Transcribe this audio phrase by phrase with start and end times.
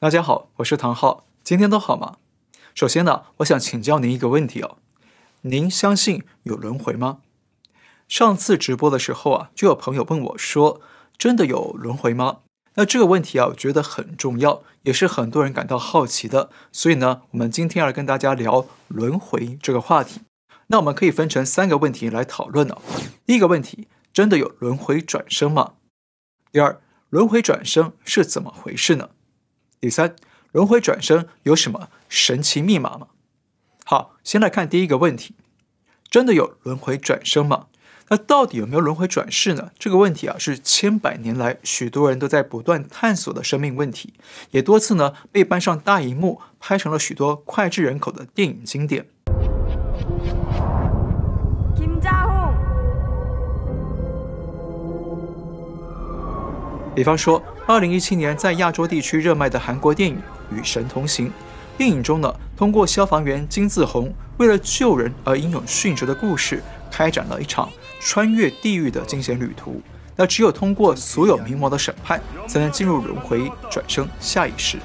[0.00, 2.18] 大家好，我是唐浩，今天都好吗？
[2.72, 4.78] 首先呢，我想请教您一个问题哦，
[5.40, 7.18] 您相信有轮回吗？
[8.06, 10.80] 上次直播的时候啊，就有朋友问我说，
[11.16, 12.42] 真的有轮回吗？
[12.74, 20.20] 那这个问题啊，我觉得很重要，也是很多人感到好奇的，所以呢，我们今天要跟大家聊轮回这个话题。
[20.68, 22.80] 那我们可以分成三个问题来讨论哦。
[23.26, 25.72] 第一个问题，真的有轮回转生吗？
[26.52, 26.80] 第二，
[27.10, 29.10] 轮回转生是怎么回事呢？
[29.80, 30.16] 第三，
[30.50, 33.08] 轮回转生有什么神奇密码吗？
[33.84, 35.36] 好，先来看第一个问题，
[36.10, 37.66] 真的有轮回转生吗？
[38.08, 39.70] 那到底有没有轮回转世呢？
[39.78, 44.14] 这个问题啊，是千百年来许多人都在不断探索的生命问题，
[44.50, 49.06] 也多次呢被搬上大荧幕，拍成了许多脍炙人口的电影经典。
[56.94, 60.16] 比方说，二零一七年在亚洲地区热卖的韩国电影
[60.50, 61.26] 《与神同行》，
[61.76, 67.68] 电影中呢，通过消防员金志宏为了救人而英勇殉职的故事，开展了一场
[68.00, 69.82] 穿越地狱的惊险旅途。
[70.16, 74.78] 那只有通过所有冥王的审判，才能进入轮回转生下一世。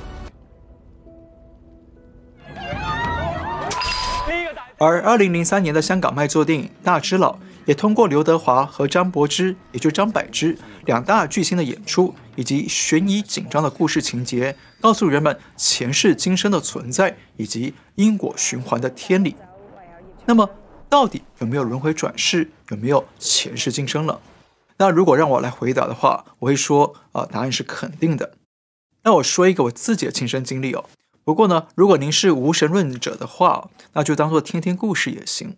[4.78, 7.31] 而二零零三年的香港卖座电影《大只佬》。
[7.66, 19.36] 也通过刘德华和张柏芝，也就张柏芝两大巨星的演出，以及悬疑紧张的故事情节，告诉人们前世今生的存在以及因果循环的天理。
[20.25, 20.50] 那么，
[20.89, 22.52] 到底有没有轮回转世？
[22.69, 24.19] 有没有前世今生了？
[24.78, 28.34] 那如果让我来回答的话，我会说啊、呃，答案是肯定的。
[29.03, 30.86] 那我说一个我自己的亲身经历哦。
[31.23, 35.56] 不过呢，如果您是无神论者的话，那就当做听听故事也行。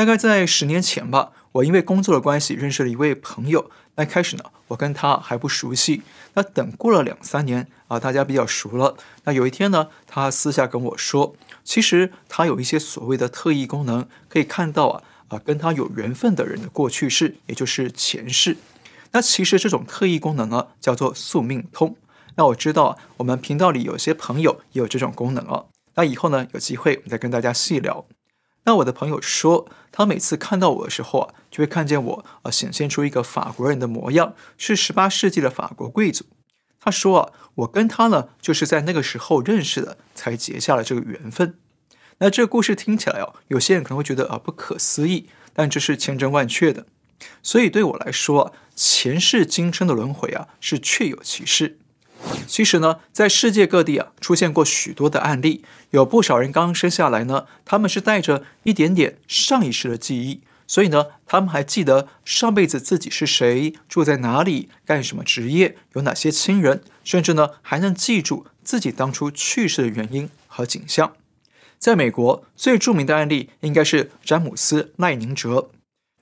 [0.00, 3.70] 大概在十年前吧，我因为工作的关系认识了一位朋友。
[3.96, 6.00] 那开始呢，我跟他还不熟悉。
[6.32, 8.96] 那等过了两三年啊，大家比较熟了。
[9.24, 18.56] 那有一天呢，他私下跟我说，其实他有一些所谓的特异功能，可以看到啊啊跟他有缘分的人的过去式，也就是前世。
[19.12, 21.94] 那其实这种特异功能呢，叫做宿命通。
[22.36, 25.66] 那我知道啊，我们频道里有些朋友也有这种功能哦。
[25.96, 28.06] 那以后呢，有机会我们再跟大家细聊。
[28.64, 36.26] 那我的朋友说，他每次看到我的时候啊，就会看见我啊，显现出一个法国人的模样，是十八世纪的法国贵族。
[36.78, 41.58] 他说啊，我跟他呢，就是在那个时候认识的，才结下了这个缘分。
[42.18, 46.86] 那这个故事听起来哦，有些人可能会觉得啊不可思议，但这是千真万确的。
[47.42, 51.78] 所以对我来说啊，前世今生的轮回啊，是确有其事。
[52.46, 71.12] 其实呢，在世界各地啊，出现过许多的案例，有不少人刚生下来呢，他们是带着一点点上一世的记忆，所以呢，他们还记得上辈子自己是谁，住在哪里，干什么职业，有哪些亲人，甚至呢，还能记住自己当初去世的原因和景象。
[71.78, 75.70] 在美国，最著名的案例应该是詹姆斯·赖宁哲，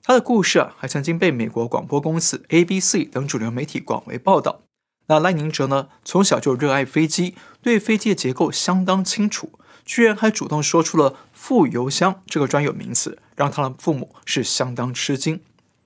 [0.03, 4.61] 他的故事啊，还曾经被美国广播公司 ABC 等主流媒体广为报道。
[5.09, 7.33] 那赖宁哲呢，从小就热爱飞机，
[7.63, 9.51] 对飞机的结构相当清楚，
[9.83, 15.41] 居然还主动说出了“副油箱”这个专有名词，让他的父母是相当吃惊。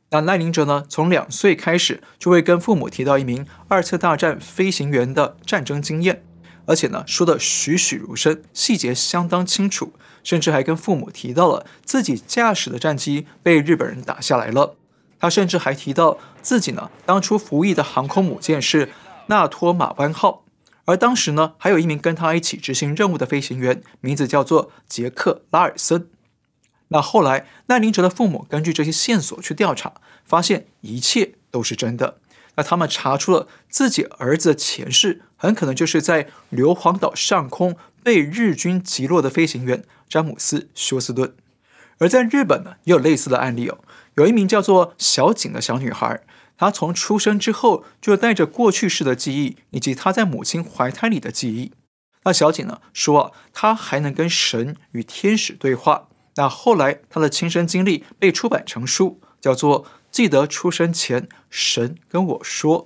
[0.09, 6.21] 那赖宁哲呢，从两岁开始就会跟父母提到一名二次大战飞行员的战争经验，
[6.65, 14.75] 而且呢，说得栩栩如生，细节相当清楚，甚至还跟父母提到了自己驾驶的战机被日本人打下来了。
[15.17, 18.89] 他甚至还提到自己呢，当初服役的航空母舰是。
[19.27, 20.43] 纳托马湾号，
[20.85, 26.09] 而当时呢，还有一名跟他一起执行任务的飞行员，名字叫做杰克拉尔森。
[26.89, 29.93] 那后来，赖宁哲的父母根据这些线索去调查，
[30.25, 32.17] 发现一切都是真的。
[32.55, 41.33] 那他们查出了自己儿子的前世，很可能就是在硫磺岛上空被日军击落的飞行员詹姆斯·休斯顿。
[41.97, 43.79] 而在日本呢，也有类似的案例哦，
[44.15, 46.21] 有一名叫做小景的小女孩。
[46.57, 51.71] 他从出生之后就带着过去式的记忆，以及他在母亲怀胎里的记忆。
[52.23, 56.07] 那小景呢说啊，他还能跟神与天使对话。
[56.35, 62.85] 那后来他的亲身经历被出版成书，叫做《记得出生前神跟我说》。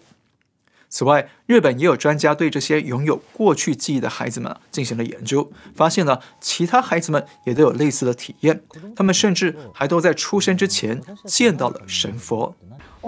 [0.90, 8.64] 此外，日本也有专家对这些拥有过去记忆的孩子们进行了研究，发现呢，其他孩子们也都有类似的体验。
[8.96, 12.56] 他们甚至还都在出生之前见到了神佛。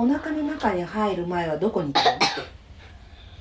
[0.02, 2.20] お腹の中に入る前はどこにいたの？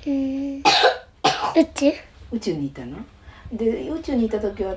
[0.05, 0.57] 嗯，
[1.55, 1.91] 宇宙。
[2.33, 2.97] 宇宙にいたの？
[3.53, 4.75] で宇宙にいた时は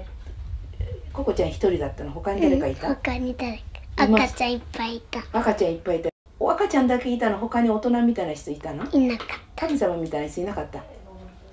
[1.12, 2.12] ココちゃん一人だったの？
[2.12, 2.86] 他に谁かいた？
[2.86, 3.56] 他に谁
[3.96, 4.04] か？
[4.04, 5.18] 赤ちゃんいっぱいいた。
[5.32, 6.08] 赤ちゃんいっぱいいた。
[6.38, 7.38] 赤ちゃんだけいたの？
[7.38, 8.88] 他に大人みたいな人いたの？
[8.92, 9.26] いなかっ
[9.56, 9.66] た。
[9.66, 10.84] 神様みたいな人いなかった？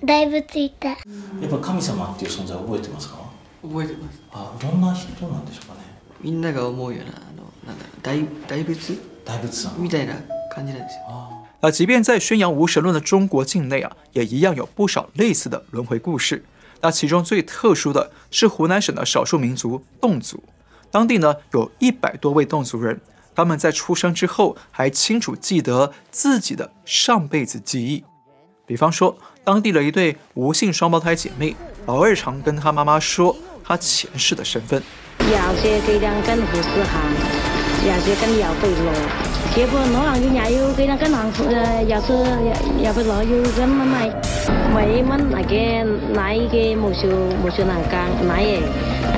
[0.05, 0.89] だいぶついた。
[0.89, 3.17] やっぱ神様っていう存在覚えてますか？
[3.63, 5.79] 覚えてますあどんな人なんでしょうかね？
[6.21, 8.93] みんなが思うようなあのなんだろう大大仏
[9.78, 10.14] みたいな
[10.54, 16.44] 感じなんですよあ那即便在宣扬无神论的中国境内啊，也一样有不少类似的轮回故事。
[16.82, 20.42] 那其中最特殊的是湖南省的少数民族侗族，
[20.90, 23.00] 当地呢有一百多位侗族人，
[23.34, 28.04] 他们在出生之后还清楚记得自己的上辈子记忆。
[28.66, 33.34] 比方说，当地的一对吴姓双胞胎姐妹，老二常跟她妈妈说
[33.64, 34.82] 她前世的身份。
[37.81, 38.91] 有些佢两跟护士行，
[39.55, 41.17] 有些跟邮费路，结果可能佢也要佢两跟行
[41.47, 42.07] 诶，有时
[42.83, 43.23] 邮费路要
[43.55, 44.11] 跟乜咪，
[44.75, 45.53] 咪乜那个
[46.13, 46.19] 奶
[46.51, 47.07] 嘅无数
[47.43, 47.93] 无数难讲
[48.27, 48.59] 奶嘅，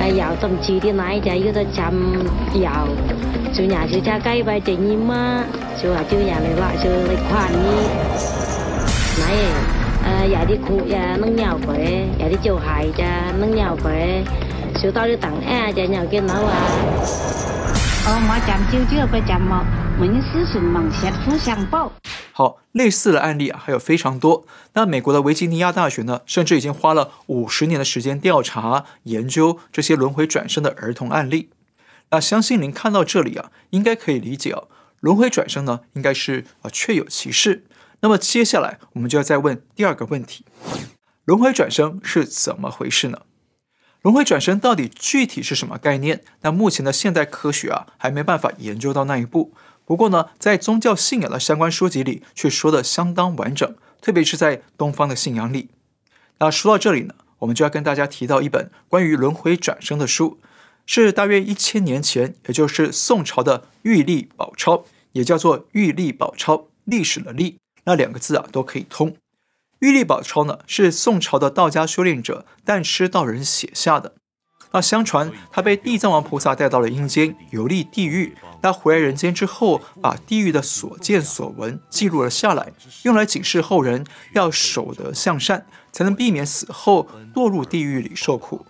[0.14, 1.82] 邮甚至啲奶就要得浸
[2.54, 2.70] 邮，
[3.52, 5.42] 就也是家鸡拜正义嘛，
[5.82, 7.58] 就话就也嚟啦，就嚟款呢，
[9.18, 9.44] 奶嘅，
[10.06, 12.64] 诶有啲苦也能邮费，有啲就系
[12.96, 13.02] 咋
[13.38, 13.50] 能
[18.02, 18.10] 邮费。
[18.10, 18.26] 小到你等哎，就要给老啊。
[18.26, 19.64] 哦，我讲舅舅不讲么？
[19.98, 21.92] 门师孙梦协互相报。
[22.32, 24.44] 好，类似的案例啊还有非常多。
[24.74, 31.50] 那美国的维吉尼亚大学呢，甚至已经花了五十年的时间调查研究这些轮回转生的儿童案例。
[32.10, 34.64] 那相信您看到这里啊，应该可以理解啊，
[35.00, 37.64] 轮回转生呢，应该是啊确有其事。
[38.00, 40.44] 那么接下来我们就要再问第二个问题：
[41.24, 43.20] 轮回转生是怎么回事呢？
[44.02, 46.24] 轮回转生到底具体是什么概念？
[46.40, 49.54] 那目前的现代科学啊，还没办法研究到那一步。
[49.84, 55.68] 不过呢，在宗教信仰的相关书籍里，却说得相当完整，特别是在东方的信仰里。
[56.38, 60.40] 那说到这里呢，我们就要跟大家提到一本关于轮回转生的书，
[60.84, 64.78] 是大约一千年前，也就是宋朝的《玉历宝钞》，
[65.12, 69.10] 也叫做《玉历宝钞》，历史的历，那两个字啊都可以通。
[69.82, 74.14] 《玉历宝钞》呢，是宋朝的道家修炼者但吃道人写下的。
[74.70, 88.64] 那相传他被地藏王菩萨带到了阴间游历地狱，他回来人间之后，把地狱的所见所闻记录了下来，用来警示后人要守德向善，才能避免死后堕入地狱里受苦。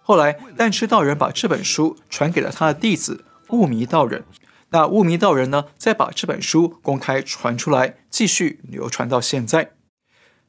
[0.00, 4.24] 后来但痴道人把这本书传给了他的弟子悟迷道人，
[4.70, 9.72] 那悟迷道人呢，再把这本书公开传出来，继续流传到现在。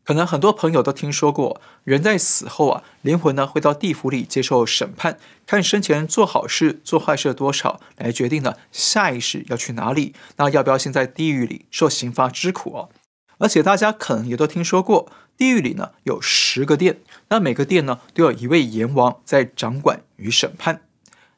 [0.05, 12.89] 可能很多朋友都听说过，人在死后啊，灵魂呢会到地府里接受审判，看生前做好事、做坏事的多少，来决定呢下一世要去哪里，那要不要先在地狱里受刑罚之苦哦？
[13.37, 16.99] 而且大家可能也都听说过，地狱里呢有十个殿，
[17.29, 20.81] 那每个殿呢都有一位阎王在掌管与审判。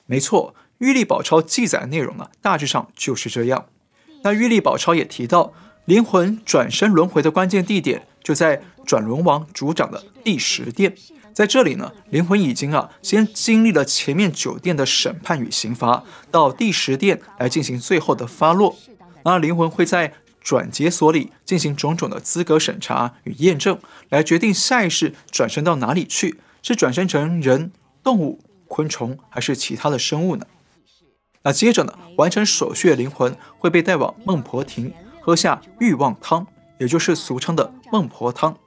[0.08, 3.68] 没错，《玉历宝钞》记载的内容呢，大致上就是这样。
[4.24, 5.54] 那《玉历宝钞》也提到，
[5.86, 8.08] 灵魂转生轮回的关键地点。
[8.24, 10.96] 就在转轮王主掌的第十殿，
[11.32, 18.76] 在这里呢，灵魂已经啊先经历了前面九殿的审判与刑罚，到第十殿来进行最后的发落。
[19.24, 23.78] 那灵魂会在转结所里进行种种的资格审查与验证，
[24.10, 27.72] 来决定下一世转生到哪里去，是转生成人、
[28.04, 30.48] 动物、昆虫，还是其他的生物呢？
[31.44, 34.92] 那接着呢，完成手续的灵魂会被带往孟婆亭，
[35.26, 36.46] 喝下欲望汤。
[36.78, 38.58] 也就是俗称的孟婆汤，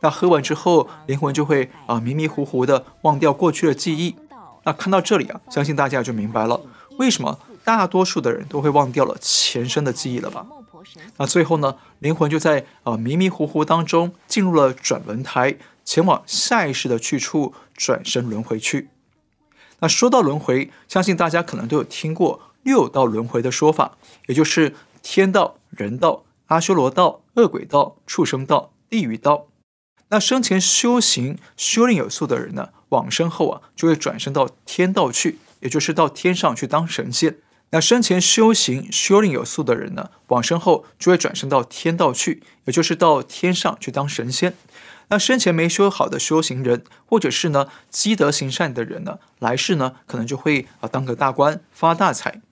[0.00, 4.14] 那喝完之后，灵魂就会啊迷迷糊糊的忘掉过去的记忆。
[4.64, 6.60] 那看到这里啊，相信大家就明白了，
[6.98, 10.46] 为什么大多数的人都会忘掉了前生的记忆了吧？
[11.16, 15.56] 那最后呢，灵魂就在啊迷迷糊糊当中进入了转轮台，
[15.86, 18.90] 前往下一世的去处转生轮回去。
[19.78, 27.20] 那说到轮回，相信大家可能都有听过六道轮回的说法，也就是天道、人道、阿修罗道。
[27.36, 29.48] 恶鬼道、畜生道、地狱道，
[30.08, 37.38] 那生前修行修炼有素的人呢，往生后啊，就会转生到天道去，也就是到天上去当神仙。
[37.70, 44.54] 那生前修行修炼有素的人呢，往生后就会转生到天道去，也就是到天上去当神仙。
[45.08, 52.42] 那生前没修好的修行人，或者是呢积德行善的人呢，来世呢可能就会啊当个大官发大财。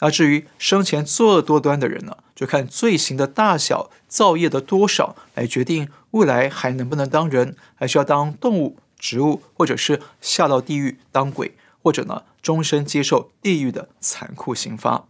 [0.00, 15.06] 那至于生前作恶多端的人呢，就看罪行的大小、造业的多少来决定未来还能不能当人，还是要当动物、植物，或者是下到地狱当鬼，或者呢终身接受地狱的残酷刑罚。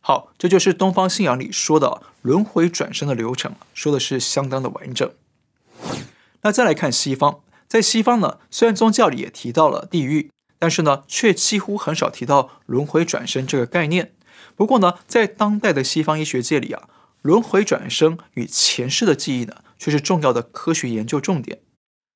[0.00, 5.10] 好，这就是东方信仰里说的轮回转生的流程，说的是相当的完整。
[6.42, 10.30] 那再来看西方，在西方呢，虽然宗教里也提到了地狱。
[10.64, 14.14] 但是呢，却几乎很少提到轮回转生这个概念。
[14.56, 16.88] 不过呢，在当代的西方医学界里啊，
[17.20, 21.58] 轮回转生与前世的记忆呢，却是重要的科学研究重点。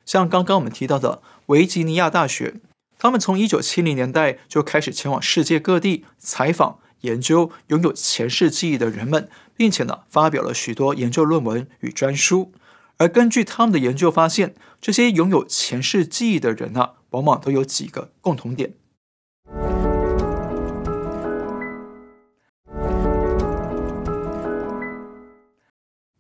[0.07, 2.55] 像刚刚我们提到的维吉尼亚大学，
[2.99, 12.55] 他们从一九七零年代就开始前往世界各地采访、研究拥有前世记忆的人们，并且呢，发表了许多研究论文与专书。
[12.97, 18.75] 而根据他们的研究发现，这些拥有前世记忆的人啊，往往都有几个共同点。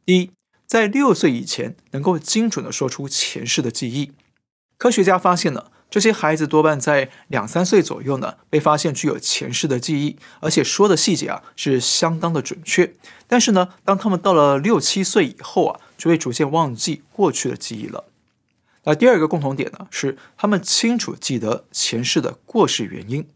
[0.04, 0.30] 第一，
[0.66, 4.12] 在六岁以前能够精准地说出前世的记忆。
[4.78, 12.94] 科学家发现呢，这些孩子多半在两三岁左右呢，被发现具有前世的记忆，而且说的细节啊是相当的准确。
[13.26, 18.04] 但是呢，当他们到了六七岁以后啊，就会逐渐忘记过去的记忆了。
[18.88, 23.28] 那第二个共同点呢，是他们清楚记得前世的过世原因。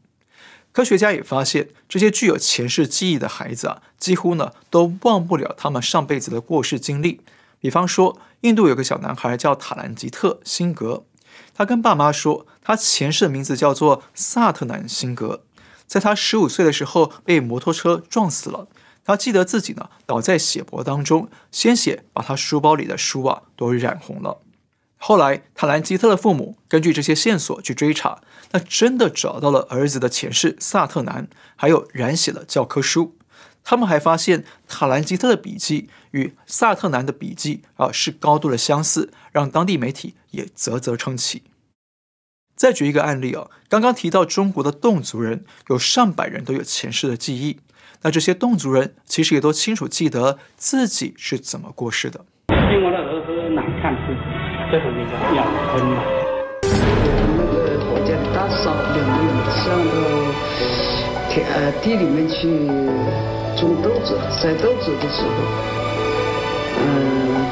[0.72, 7.20] 科学家也发现，这些具有前世记忆的孩子啊，几乎呢都忘不了他们上辈子的过世经历。
[7.60, 11.04] 比方说，印度有个小男孩叫塔兰吉特·辛格，
[11.52, 15.42] 他跟爸妈说，他前世的名字叫做萨特南·辛格。
[15.86, 18.68] 在他十五岁的时候被摩托车撞死了，
[19.04, 24.38] 他记得自己呢倒在血泊当中，鲜血把他书包里的书啊都染红了。
[25.04, 33.16] 后来，塔兰吉特的父母根据这些线索去追查，那真的找到了儿子的前世萨特南，还有染血的教科书。
[33.64, 41.42] 他们还发现塔兰吉特的笔记与萨特南的笔记啊是高度的相似，让当地媒体也啧啧称奇。
[42.54, 47.58] 再举一个案例啊，刚刚提到中国的侗族人有上百人都有前世的记忆，
[48.02, 52.24] 那这些侗族人其实也都清楚记得自己是怎么过世的。
[54.72, 55.44] 最后那个养
[55.76, 56.02] 分嘛，
[56.62, 59.92] 那个国家的大嫂两个人上到
[61.28, 62.48] 田呃地里面去
[63.54, 65.28] 种豆子、晒豆子的时候，
[66.80, 66.88] 嗯，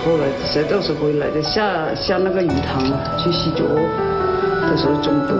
[0.02, 2.80] 后来摘豆子回来的下下那个鱼塘
[3.18, 3.64] 去洗脚，
[4.62, 5.34] 那时候中毒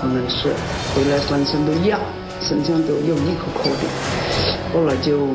[0.00, 0.52] 不能睡，
[0.94, 1.98] 回来浑身都痒，
[2.40, 3.88] 身上都有一颗颗的，
[4.72, 5.26] 后来就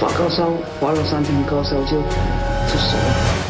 [0.00, 0.48] 发高烧，
[0.80, 3.41] 发了三天高烧就就死了。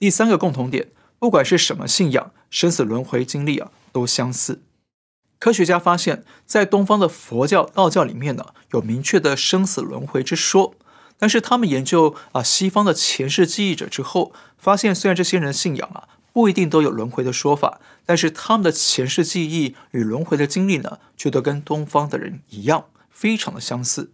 [0.00, 0.88] 第三个共同点，
[1.18, 4.62] 不管是什么信仰，生死轮回经历啊，都相似。
[5.38, 10.74] 科学家发现，在东方的佛教、道教里面呢，有明确的生死轮回之说。
[11.18, 24.12] 但是他们研究啊西方的前世记忆者之后，发现虽然这些人信仰啊不一定都有轮回的说法，但是他们的前世记忆与轮回的经历呢，却都跟东方的人一样，非常的相似。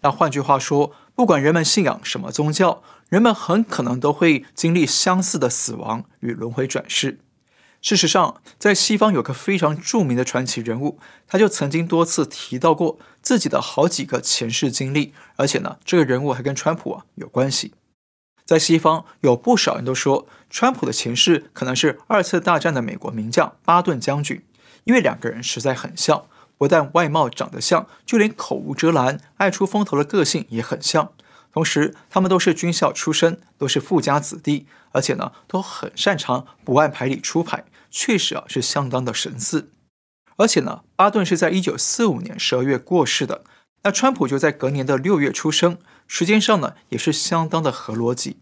[0.00, 7.18] 那换句话说，不管人们信仰什么宗教，人们很可能都会经历相似的死亡与轮回转世。
[7.82, 17.74] 事实上，在西方有个非常著名的传奇人物，他就曾经多次提到过自己的好几个前世经历，而且呢，这个人物还跟川普啊有关系。
[18.46, 24.40] 在西方，有不少人都说，川普的前世可能是二次大战的美国名将巴顿将军，
[24.84, 26.26] 因为两个人实在很像，
[26.58, 31.12] 不但外貌长得像，就连口无遮拦、爱出风头的个性也很像。
[31.50, 39.70] 同时，他们都是军校出身，都是富家子弟，而且呢，都很擅长不按牌理出牌，确实啊是相当的神似。
[40.36, 43.44] 而且呢，巴顿是在一九四五年十二月过世的，
[43.82, 48.36] 那川普就在隔年的六月出生，时间上呢也是相当的合逻辑。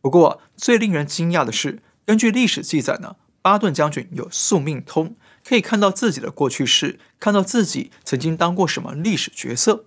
[0.00, 9.84] 不过，最令人惊讶的是，根据历史记载呢，巴顿将军有宿命通，可以看到自己的过去式，看到自己曾经当过什么历史角色。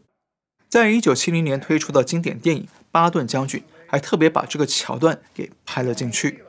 [0.69, 6.43] 在一九七零年推出的经典电影《巴顿将军》还特别把这个桥段给拍了进去。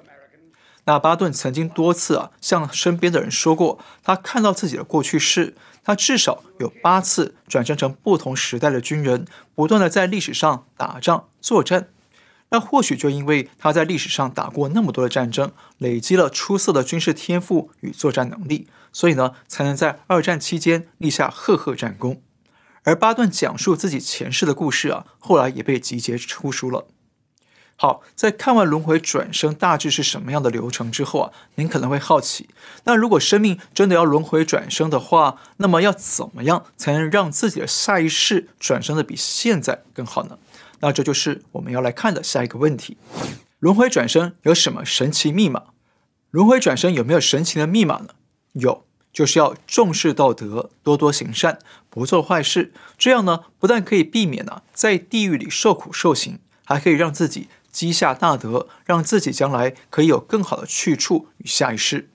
[0.87, 11.89] 那巴顿曾经多次啊向身边的人说过，他看到自己的过去式，他至少有八次转生成不同时代的军人，不断的在历史上打仗作战。
[12.51, 22.23] 那或许就因为他在历史上打过那么多的战争，累积了出色的军事天赋与作战能力，所以呢才能在二战期间立下赫赫战功。
[22.85, 26.87] 而巴顿讲述自己前世的故事啊，后来也被集结出书了。
[27.77, 32.49] 好，在看完轮回转生大致是什么样的流程之后啊，您可能会好奇，
[32.85, 40.39] 那如果生命真的要轮回转生的话，那么要怎么样才能让自己的下一世转生的比现在更好呢？
[40.81, 42.97] 那这就是我们要来看的下一个问题：
[43.59, 45.65] 轮回转生有什么神奇密码？
[46.31, 48.11] 轮回转生有没有神奇的密码呢？
[48.53, 48.84] 有。
[49.15, 52.73] 就是要重视道德，多多行善，不做坏事。
[52.99, 62.11] 这样呢，不但可以避免呢在地狱里受苦受刑，还可以让自己积下大德，让自己将来可以有更好的去处与下一世。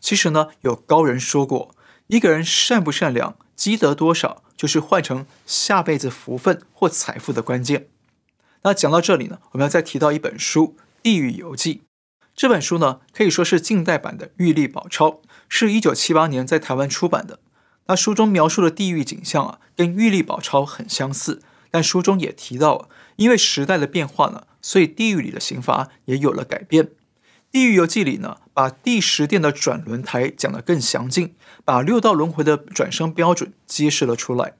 [0.00, 1.74] 其实呢，有高人说过，
[2.06, 7.88] 一个人善不善良，积德多少，就是换成下辈子福分或财富的关键。
[8.62, 11.74] 那讲到这里呢，我们要再提到一本书《地狱游记》
[12.34, 15.08] 这本书呢，可以说是近代版的《玉历宝钞》，
[15.48, 17.38] 是一九七八年在台湾出版的。
[17.86, 26.84] 那书中描述的地狱景象啊，跟《玉历宝钞》很相似，但书中也提到，因为时代的变化呢，所以地狱里的刑罚也有了改变。
[27.52, 34.54] 《地狱游记》里呢，把第十殿的转轮台讲得更详尽，把六道轮回的转生标准揭示了出来。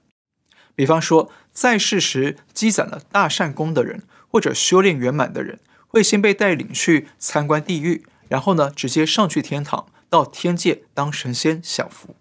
[0.73, 12.15] 比方说，在世时积攒了大善功的人，或者修炼圆满的人，会先被带领去参观地狱，然后呢，直接上去天堂，到天界当神仙享福。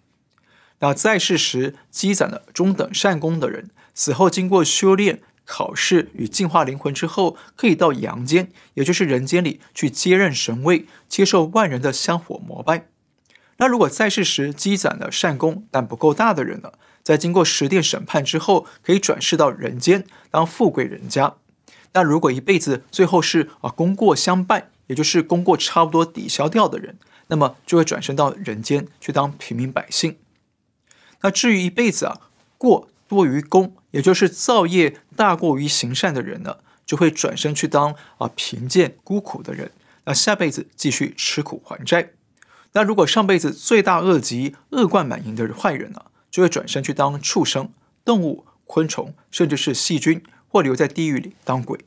[0.81, 12.89] 那在世时积攒了中等善功的人，死后经过修炼、考试与净化灵魂之后，可以到阳间，也就是人间里去接任神位，接受万人的香火膜拜。
[13.59, 21.37] 那如果在世时积攒了善功但不够大的人呢，在经过十殿审判之后，可以转世到人间当富贵人家。
[21.95, 30.19] 那如果一辈子最后是啊功过相半，也就是功过差不多抵消掉的人，那么就会转生到人间去当平民百姓。
[31.23, 32.21] 那至于一辈子啊
[32.59, 39.71] 过多于功，也就是造业大过于行善的人呢，就会转生去当啊贫贱孤苦的人。
[40.05, 42.11] 那下辈子继续吃苦还债。
[42.73, 47.71] 那如果上辈子罪大恶极、恶贯满盈的坏人呢，就会转身去当畜生、
[48.05, 51.81] 动物、昆虫，甚至是细菌，或留在地狱里当鬼。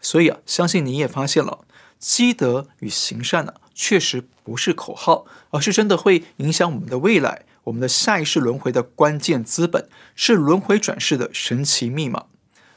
[0.00, 1.64] 所以啊，相信你也发现了，
[1.98, 7.44] 积德与行善呢，确实不是口号，而是真的会影响我们的未来。
[7.64, 12.26] 我们的下一世轮回的关键资本是轮回转世的神奇密码，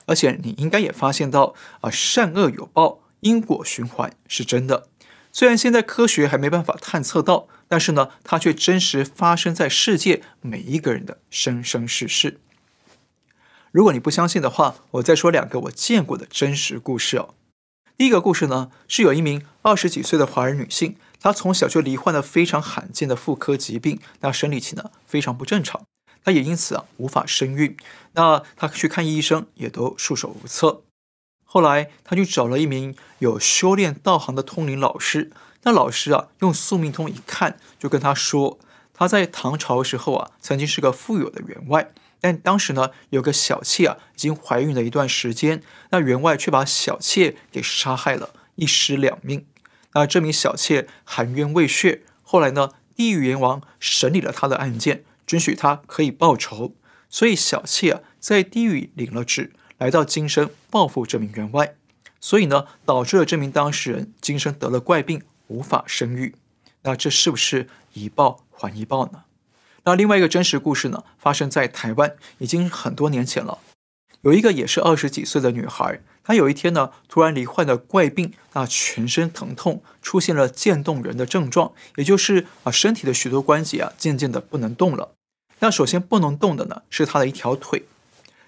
[0.07, 4.87] 而且你应该也发现到啊，善恶有报，因果循环是真的。
[5.31, 12.39] 虽然现在科学还没办法探测到，但是呢，它却真实发生在世界每一个人的生生世世。
[13.71, 17.35] 如果你不相信的话，我再说两个我见过的真实故事哦。
[17.99, 20.95] 第一个故事呢，是有一名二十几岁的华人女性。
[21.19, 25.83] 她从小就罹患了非常罕见的妇科疾病，那生理期呢非常不正常，
[26.23, 27.75] 她也因此啊无法生育。
[28.13, 30.83] 那她去看医生也都束手无策。
[31.43, 35.29] 后来她就找了一名有修炼道行的通灵老师，
[35.63, 38.57] 那老师啊用宿命通一看，就跟她说，
[38.93, 49.45] 她在唐朝时候啊曾经是个富有的员外，但当时呢有个小妾啊已经怀孕了一段时间，那员外却把小妾给杀害了，一尸两命。
[49.93, 56.75] 那这名小妾含冤未雪，后来呢，地狱阎王审理了他的案件，准许他可以报仇，
[57.09, 61.75] 所以小妾啊在地狱领了旨，来到今生报复这名员外，
[62.19, 66.35] 所以呢，导致了这名当事人今生得了怪病，无法生育。
[66.83, 69.23] 那这是不是一报还一报呢？
[69.83, 73.59] 那另外一个真实故事呢，发生在台湾，已经很多年前了，
[74.21, 76.01] 有一个也是二十几岁的女孩。
[76.23, 85.13] 她有一天呢，突然罹患了怪病，那全身疼痛，出现了渐冻人的症状，也就是啊，身体的许多关节啊，渐渐的不能动了。
[85.59, 87.85] 那首先不能动的呢，是她的一条腿。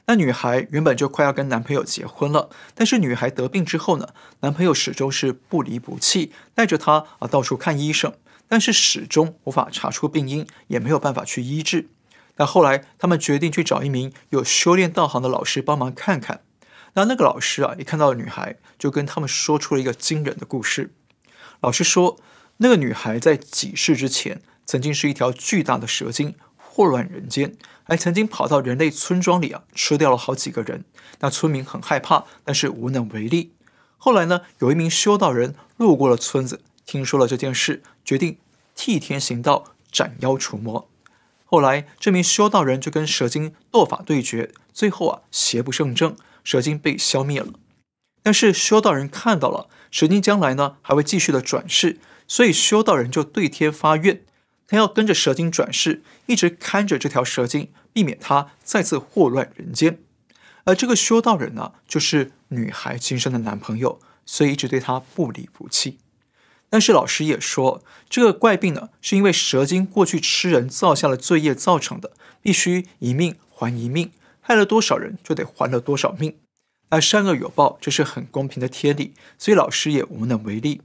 [0.06, 4.10] 那女孩原本就快要跟男朋友结婚了，但是女孩得病之后呢，
[4.42, 8.14] 男朋友始终是不离不弃，带着她啊到处看医生，
[8.52, 11.88] 但是始终无法查出病因，也没有办法去医治。
[12.36, 16.42] 那后来他们决定去找一名有修炼道行的老师帮忙看看。
[16.96, 20.94] 那那个老师啊，一看到女孩，就跟他们说出了一个惊人的故事。
[21.62, 22.20] 老师说，
[22.58, 30.84] 那个女孩在几世之前，曾经是一条巨大的蛇精，祸乱人间，还曾经跑到人类村庄里啊，吃掉了好几个人。
[31.22, 33.54] 那村民很害怕，但是无能为力。
[33.98, 36.60] 后来呢，有一名修道人路过了村子，
[36.92, 38.38] 听说了这件事，决定
[38.76, 40.90] 替天行道，斩妖除魔。
[41.46, 46.18] 后来，这名修道人就跟蛇精斗法对决，最后啊，邪不胜正。
[46.44, 47.54] 蛇精被消灭了，
[48.22, 54.24] 但是修道人看到了蛇精将来呢，还会继续的转世，所以修道人就对天发愿，
[54.68, 60.00] 他要跟着蛇精转世，一直看着这条蛇精，避免他再次祸乱人间。
[60.66, 66.00] 而这个修道人呢，就是女孩今生的男朋友，所以一直对她不离不弃。
[66.72, 74.10] 但是老师也说，这个怪病呢，是因为蛇精过去吃人造下了罪业造成的，必须一命还一命。
[74.40, 76.38] 害了多少人，就得还了多少命。
[76.90, 80.82] 那善恶有报，这是很公平的天理，所以老师也无能为力。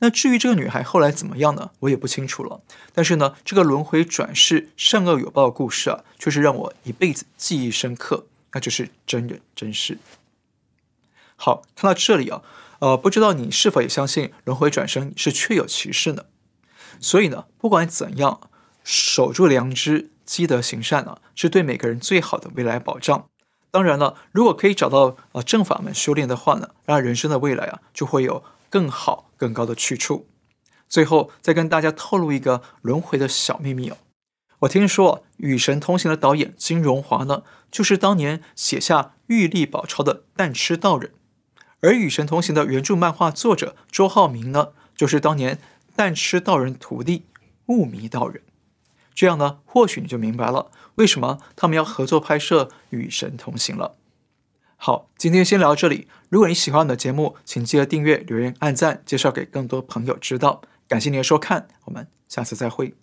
[0.00, 1.70] 那至于这个女孩后来怎么样呢？
[1.80, 2.60] 我也不清楚了。
[2.92, 8.26] 但是呢，这个轮回转世、善恶有报的故事啊，却是让我一辈子记忆深刻。
[8.52, 9.96] 那就是真人真事。
[11.36, 12.42] 好，看到这里啊，
[12.84, 16.26] 呃，不知道你是否也相信轮回转生是确有其事呢？
[17.00, 18.50] 所以呢，不管怎样，
[18.84, 20.10] 守住良知。
[20.26, 23.26] 积德行善啊，是对每个人最好的未来保障。
[23.70, 30.26] 当然了，如果可以找到呃正法门修炼的话呢，那人生的未来啊就会有更好更高的去处。
[30.88, 33.98] 最后再跟大家透露一个轮回的小秘密哦，
[34.60, 41.12] 我听说《与神同行》的导演金荣华呢，就是当年写下《玉历宝钞》的但痴道人，
[41.84, 45.58] 而《与神同行》的原著漫画作者周浩明呢，就是当年
[45.94, 47.26] 但吃道人徒弟
[47.66, 48.42] 雾迷道人。
[49.14, 53.96] 这样呢，或许你就明白了为什么他们要合作拍摄《与神同行》了。
[54.76, 56.08] 好，今天先聊到这里。
[56.30, 60.62] 如果你喜欢我的节目，请记得订阅、留言、按赞，介绍给更多朋友知道。
[60.88, 62.94] 感谢您的收看，我们下次再会。